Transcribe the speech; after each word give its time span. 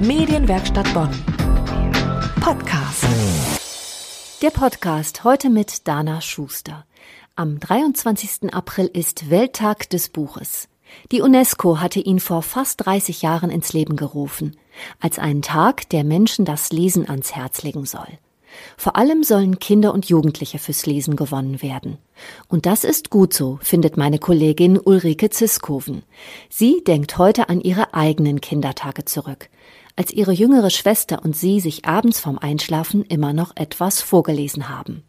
Medienwerkstatt 0.00 0.92
Bonn. 0.92 1.10
Podcast. 2.40 3.04
Der 4.42 4.50
Podcast 4.50 5.24
heute 5.24 5.48
mit 5.48 5.88
Dana 5.88 6.20
Schuster. 6.20 6.84
Am 7.34 7.58
23. 7.58 8.52
April 8.52 8.90
ist 8.92 9.30
Welttag 9.30 9.88
des 9.88 10.10
Buches. 10.10 10.68
Die 11.12 11.22
UNESCO 11.22 11.80
hatte 11.80 12.00
ihn 12.00 12.20
vor 12.20 12.42
fast 12.42 12.84
30 12.84 13.22
Jahren 13.22 13.48
ins 13.48 13.72
Leben 13.72 13.96
gerufen, 13.96 14.56
als 15.00 15.18
einen 15.18 15.42
Tag, 15.42 15.88
der 15.88 16.04
Menschen 16.04 16.44
das 16.44 16.70
Lesen 16.70 17.08
ans 17.08 17.34
Herz 17.34 17.62
legen 17.62 17.86
soll. 17.86 18.18
Vor 18.76 18.96
allem 18.96 19.22
sollen 19.22 19.58
Kinder 19.58 19.92
und 19.92 20.08
Jugendliche 20.08 20.58
fürs 20.58 20.86
Lesen 20.86 21.16
gewonnen 21.16 21.62
werden. 21.62 21.98
Und 22.48 22.66
das 22.66 22.84
ist 22.84 23.10
gut 23.10 23.32
so, 23.32 23.58
findet 23.62 23.96
meine 23.96 24.18
Kollegin 24.18 24.78
Ulrike 24.78 25.30
Ziskoven. 25.30 26.02
Sie 26.48 26.82
denkt 26.84 27.18
heute 27.18 27.48
an 27.48 27.60
ihre 27.60 27.94
eigenen 27.94 28.40
Kindertage 28.40 29.04
zurück, 29.04 29.48
als 29.96 30.12
ihre 30.12 30.32
jüngere 30.32 30.70
Schwester 30.70 31.24
und 31.24 31.36
sie 31.36 31.60
sich 31.60 31.84
abends 31.84 32.20
vorm 32.20 32.38
Einschlafen 32.38 33.04
immer 33.04 33.32
noch 33.32 33.56
etwas 33.56 34.00
vorgelesen 34.00 34.68
haben. 34.68 35.02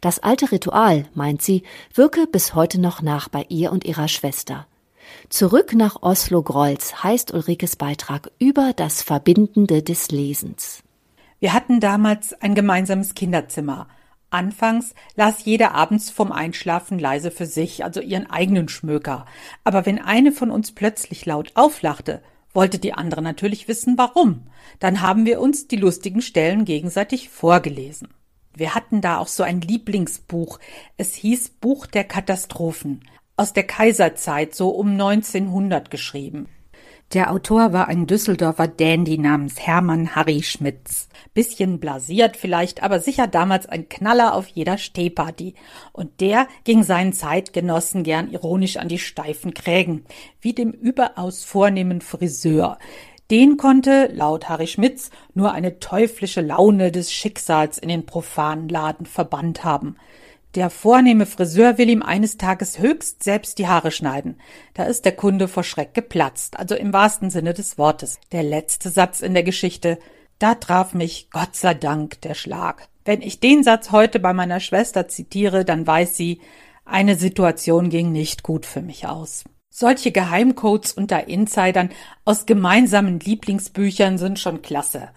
Das 0.00 0.18
alte 0.18 0.50
Ritual, 0.50 1.08
meint 1.14 1.42
sie, 1.42 1.62
wirke 1.94 2.26
bis 2.26 2.54
heute 2.54 2.80
noch 2.80 3.02
nach 3.02 3.28
bei 3.28 3.46
ihr 3.48 3.72
und 3.72 3.84
ihrer 3.84 4.08
Schwester. 4.08 4.66
Zurück 5.28 5.74
nach 5.74 6.02
Oslo-Grolz 6.02 7.02
heißt 7.02 7.32
Ulrikes 7.32 7.76
Beitrag 7.76 8.30
über 8.38 8.72
das 8.74 9.02
Verbindende 9.02 9.82
des 9.82 10.10
Lesens. 10.10 10.82
Wir 11.40 11.54
hatten 11.54 11.80
damals 11.80 12.34
ein 12.34 12.54
gemeinsames 12.54 13.14
Kinderzimmer. 13.14 13.88
Anfangs 14.28 14.94
las 15.16 15.44
jeder 15.44 15.74
abends 15.74 16.10
vom 16.10 16.30
Einschlafen 16.32 16.98
leise 16.98 17.30
für 17.30 17.46
sich, 17.46 17.82
also 17.82 18.00
ihren 18.00 18.30
eigenen 18.30 18.68
Schmöker. 18.68 19.24
Aber 19.64 19.86
wenn 19.86 19.98
eine 19.98 20.32
von 20.32 20.50
uns 20.50 20.72
plötzlich 20.72 21.24
laut 21.26 21.52
auflachte, 21.54 22.22
wollte 22.52 22.78
die 22.78 22.92
andere 22.92 23.22
natürlich 23.22 23.68
wissen, 23.68 23.96
warum. 23.96 24.46
Dann 24.78 25.00
haben 25.00 25.24
wir 25.24 25.40
uns 25.40 25.66
die 25.66 25.76
lustigen 25.76 26.20
Stellen 26.20 26.66
gegenseitig 26.66 27.30
vorgelesen. 27.30 28.08
Wir 28.54 28.74
hatten 28.74 29.00
da 29.00 29.18
auch 29.18 29.28
so 29.28 29.42
ein 29.42 29.62
Lieblingsbuch. 29.62 30.58
Es 30.98 31.14
hieß 31.14 31.50
Buch 31.60 31.86
der 31.86 32.04
Katastrophen. 32.04 33.00
Aus 33.36 33.54
der 33.54 33.64
Kaiserzeit, 33.64 34.54
so 34.54 34.68
um 34.68 34.90
1900 34.90 35.90
geschrieben. 35.90 36.48
Der 37.12 37.32
Autor 37.32 37.72
war 37.72 37.88
ein 37.88 38.06
Düsseldorfer 38.06 38.68
Dandy 38.68 39.18
namens 39.18 39.58
Hermann 39.58 40.14
Harry 40.14 40.44
Schmitz. 40.44 41.08
Bisschen 41.34 41.80
blasiert 41.80 42.36
vielleicht, 42.36 42.84
aber 42.84 43.00
sicher 43.00 43.26
damals 43.26 43.66
ein 43.66 43.88
Knaller 43.88 44.32
auf 44.32 44.46
jeder 44.46 44.78
Stehparty. 44.78 45.54
Und 45.90 46.20
der 46.20 46.46
ging 46.62 46.84
seinen 46.84 47.12
Zeitgenossen 47.12 48.04
gern 48.04 48.30
ironisch 48.30 48.76
an 48.76 48.86
die 48.86 49.00
steifen 49.00 49.54
Krägen, 49.54 50.04
wie 50.40 50.52
dem 50.52 50.70
überaus 50.70 51.42
vornehmen 51.42 52.00
Friseur. 52.00 52.78
Den 53.28 53.56
konnte, 53.56 54.08
laut 54.12 54.48
Harry 54.48 54.68
Schmitz, 54.68 55.10
nur 55.34 55.50
eine 55.50 55.80
teuflische 55.80 56.42
Laune 56.42 56.92
des 56.92 57.12
Schicksals 57.12 57.78
in 57.78 57.88
den 57.88 58.06
profanen 58.06 58.68
Laden 58.68 59.06
verbannt 59.06 59.64
haben. 59.64 59.96
Der 60.56 60.68
vornehme 60.68 61.26
Friseur 61.26 61.78
will 61.78 61.88
ihm 61.88 62.02
eines 62.02 62.36
Tages 62.36 62.80
höchst 62.80 63.22
selbst 63.22 63.58
die 63.58 63.68
Haare 63.68 63.92
schneiden. 63.92 64.40
Da 64.74 64.84
ist 64.84 65.04
der 65.04 65.12
Kunde 65.12 65.46
vor 65.46 65.62
Schreck 65.62 65.94
geplatzt, 65.94 66.58
also 66.58 66.74
im 66.74 66.92
wahrsten 66.92 67.30
Sinne 67.30 67.54
des 67.54 67.78
Wortes. 67.78 68.18
Der 68.32 68.42
letzte 68.42 68.90
Satz 68.90 69.20
in 69.20 69.34
der 69.34 69.44
Geschichte. 69.44 69.98
Da 70.40 70.56
traf 70.56 70.92
mich, 70.92 71.28
Gott 71.30 71.54
sei 71.54 71.74
Dank, 71.74 72.20
der 72.22 72.34
Schlag. 72.34 72.88
Wenn 73.04 73.22
ich 73.22 73.38
den 73.38 73.62
Satz 73.62 73.92
heute 73.92 74.18
bei 74.18 74.32
meiner 74.32 74.58
Schwester 74.58 75.06
zitiere, 75.06 75.64
dann 75.64 75.86
weiß 75.86 76.16
sie, 76.16 76.40
eine 76.84 77.14
Situation 77.14 77.88
ging 77.88 78.10
nicht 78.10 78.42
gut 78.42 78.66
für 78.66 78.82
mich 78.82 79.06
aus. 79.06 79.44
Solche 79.72 80.10
Geheimcodes 80.10 80.92
unter 80.92 81.28
Insidern 81.28 81.90
aus 82.24 82.44
gemeinsamen 82.44 83.20
Lieblingsbüchern 83.20 84.18
sind 84.18 84.40
schon 84.40 84.62
klasse. 84.62 85.10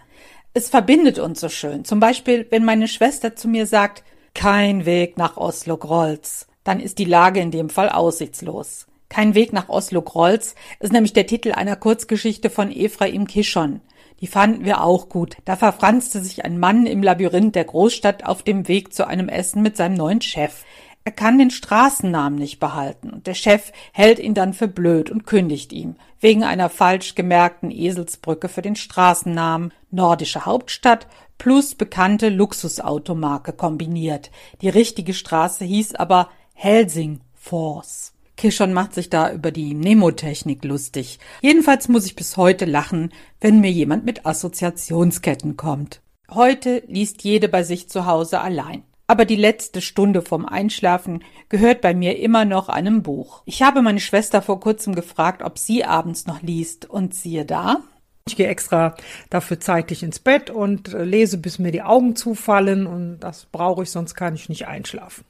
Es 0.52 0.70
verbindet 0.70 1.18
uns 1.18 1.40
so 1.40 1.48
schön. 1.48 1.84
Zum 1.84 1.98
Beispiel, 1.98 2.46
wenn 2.50 2.64
meine 2.64 2.86
Schwester 2.86 3.34
zu 3.34 3.48
mir 3.48 3.66
sagt, 3.66 4.04
kein 4.34 4.84
Weg 4.84 5.16
nach 5.16 5.36
Oslo-Grolz. 5.36 6.48
Dann 6.64 6.80
ist 6.80 6.98
die 6.98 7.04
Lage 7.04 7.40
in 7.40 7.50
dem 7.50 7.70
Fall 7.70 7.88
aussichtslos. 7.88 8.86
Kein 9.08 9.34
Weg 9.34 9.52
nach 9.52 9.68
Oslo-Grolz 9.68 10.54
ist 10.80 10.92
nämlich 10.92 11.12
der 11.12 11.26
Titel 11.26 11.52
einer 11.52 11.76
Kurzgeschichte 11.76 12.50
von 12.50 12.72
Ephraim 12.72 13.26
Kishon. 13.26 13.80
Die 14.20 14.26
fanden 14.26 14.64
wir 14.64 14.82
auch 14.82 15.08
gut. 15.08 15.36
Da 15.44 15.56
verfranste 15.56 16.20
sich 16.20 16.44
ein 16.44 16.58
Mann 16.58 16.86
im 16.86 17.02
Labyrinth 17.02 17.54
der 17.54 17.64
Großstadt 17.64 18.24
auf 18.24 18.42
dem 18.42 18.68
Weg 18.68 18.92
zu 18.92 19.06
einem 19.06 19.28
Essen 19.28 19.62
mit 19.62 19.76
seinem 19.76 19.94
neuen 19.94 20.20
Chef. 20.20 20.64
Er 21.06 21.12
kann 21.12 21.38
den 21.38 21.50
Straßennamen 21.50 22.38
nicht 22.38 22.58
behalten 22.60 23.10
und 23.10 23.26
der 23.26 23.34
Chef 23.34 23.72
hält 23.92 24.18
ihn 24.18 24.32
dann 24.32 24.54
für 24.54 24.68
blöd 24.68 25.10
und 25.10 25.26
kündigt 25.26 25.70
ihm 25.74 25.96
wegen 26.18 26.44
einer 26.44 26.70
falsch 26.70 27.14
gemerkten 27.14 27.70
Eselsbrücke 27.70 28.48
für 28.48 28.62
den 28.62 28.74
Straßennamen 28.74 29.74
nordische 29.90 30.46
Hauptstadt 30.46 31.06
plus 31.36 31.74
bekannte 31.74 32.30
Luxusautomarke 32.30 33.52
kombiniert. 33.52 34.30
Die 34.62 34.70
richtige 34.70 35.12
Straße 35.12 35.66
hieß 35.66 35.94
aber 35.94 36.30
Helsing 36.54 37.20
Force. 37.34 38.14
Kishon 38.38 38.72
macht 38.72 38.94
sich 38.94 39.10
da 39.10 39.30
über 39.30 39.52
die 39.52 39.74
Nemotechnik 39.74 40.64
lustig. 40.64 41.18
Jedenfalls 41.42 41.88
muss 41.88 42.06
ich 42.06 42.16
bis 42.16 42.38
heute 42.38 42.64
lachen, 42.64 43.12
wenn 43.42 43.60
mir 43.60 43.70
jemand 43.70 44.06
mit 44.06 44.24
Assoziationsketten 44.24 45.58
kommt. 45.58 46.00
Heute 46.30 46.82
liest 46.88 47.22
jede 47.24 47.50
bei 47.50 47.62
sich 47.62 47.90
zu 47.90 48.06
Hause 48.06 48.40
allein. 48.40 48.84
Aber 49.06 49.24
die 49.26 49.36
letzte 49.36 49.82
Stunde 49.82 50.22
vom 50.22 50.46
Einschlafen 50.46 51.22
gehört 51.48 51.82
bei 51.82 51.94
mir 51.94 52.18
immer 52.18 52.44
noch 52.44 52.68
einem 52.68 53.02
Buch. 53.02 53.42
Ich 53.44 53.62
habe 53.62 53.82
meine 53.82 54.00
Schwester 54.00 54.40
vor 54.40 54.60
kurzem 54.60 54.94
gefragt, 54.94 55.42
ob 55.42 55.58
sie 55.58 55.84
abends 55.84 56.26
noch 56.26 56.40
liest, 56.42 56.88
und 56.88 57.14
siehe 57.14 57.44
da. 57.44 57.78
Ich 58.26 58.36
gehe 58.36 58.48
extra 58.48 58.94
dafür 59.28 59.60
zeitlich 59.60 60.02
ins 60.02 60.18
Bett 60.18 60.48
und 60.48 60.94
äh, 60.94 61.04
lese, 61.04 61.36
bis 61.36 61.58
mir 61.58 61.72
die 61.72 61.82
Augen 61.82 62.16
zufallen, 62.16 62.86
und 62.86 63.20
das 63.20 63.46
brauche 63.52 63.82
ich, 63.82 63.90
sonst 63.90 64.14
kann 64.14 64.34
ich 64.34 64.48
nicht 64.48 64.66
einschlafen. 64.66 65.24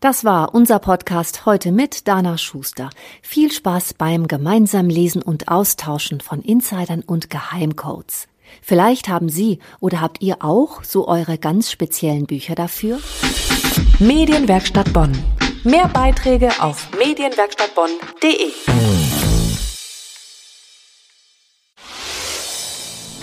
Das 0.00 0.24
war 0.24 0.54
unser 0.54 0.78
Podcast 0.78 1.44
heute 1.44 1.72
mit 1.72 2.08
Dana 2.08 2.38
Schuster. 2.38 2.88
Viel 3.20 3.52
Spaß 3.52 3.92
beim 3.92 4.28
gemeinsamen 4.28 4.88
Lesen 4.88 5.20
und 5.20 5.48
Austauschen 5.48 6.22
von 6.22 6.40
Insidern 6.40 7.02
und 7.02 7.28
Geheimcodes. 7.28 8.26
Vielleicht 8.62 9.08
haben 9.08 9.28
Sie 9.28 9.58
oder 9.80 10.00
habt 10.00 10.22
ihr 10.22 10.38
auch 10.40 10.84
so 10.84 11.08
eure 11.08 11.38
ganz 11.38 11.70
speziellen 11.70 12.26
Bücher 12.26 12.54
dafür? 12.54 12.98
Medienwerkstatt 13.98 14.92
Bonn. 14.92 15.12
Mehr 15.64 15.88
Beiträge 15.88 16.50
auf 16.60 16.88
medienwerkstattbonn.de. 16.98 18.52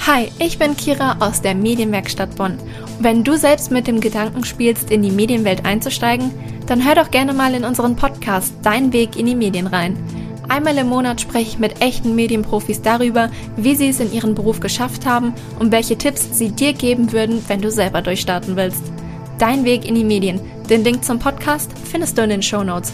Hi, 0.05 0.31
ich 0.39 0.57
bin 0.57 0.77
Kira 0.77 1.17
aus 1.19 1.41
der 1.41 1.53
Medienwerkstatt 1.53 2.35
Bonn. 2.37 2.57
Wenn 2.99 3.25
du 3.25 3.37
selbst 3.37 3.71
mit 3.71 3.87
dem 3.87 3.99
Gedanken 3.99 4.45
spielst, 4.45 4.89
in 4.89 5.01
die 5.01 5.11
Medienwelt 5.11 5.65
einzusteigen, 5.65 6.31
dann 6.65 6.85
hör 6.85 6.95
doch 6.95 7.11
gerne 7.11 7.33
mal 7.33 7.53
in 7.53 7.65
unseren 7.65 7.95
Podcast 7.95 8.53
Dein 8.63 8.93
Weg 8.93 9.17
in 9.17 9.25
die 9.25 9.35
Medien 9.35 9.67
rein. 9.67 9.97
Einmal 10.49 10.77
im 10.77 10.87
Monat 10.87 11.19
spreche 11.19 11.49
ich 11.51 11.59
mit 11.59 11.81
echten 11.81 12.15
Medienprofis 12.15 12.81
darüber, 12.81 13.29
wie 13.57 13.75
sie 13.75 13.89
es 13.89 13.99
in 13.99 14.13
ihrem 14.13 14.33
Beruf 14.33 14.59
geschafft 14.59 15.05
haben 15.05 15.33
und 15.59 15.71
welche 15.71 15.97
Tipps 15.97 16.37
sie 16.37 16.51
dir 16.51 16.73
geben 16.73 17.11
würden, 17.11 17.43
wenn 17.47 17.61
du 17.61 17.69
selber 17.69 18.01
durchstarten 18.01 18.55
willst. 18.55 18.83
Dein 19.39 19.65
Weg 19.65 19.85
in 19.85 19.95
die 19.95 20.03
Medien. 20.03 20.39
Den 20.69 20.83
Link 20.83 21.03
zum 21.03 21.19
Podcast 21.19 21.71
findest 21.83 22.17
du 22.17 22.23
in 22.23 22.29
den 22.29 22.41
Show 22.41 22.63
Notes. 22.63 22.93